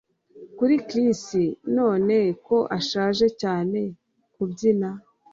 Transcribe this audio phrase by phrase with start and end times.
[0.57, 1.45] kuri chrissy
[1.77, 2.15] none
[2.45, 3.79] ko ashaje cyane
[4.33, 4.89] kubyina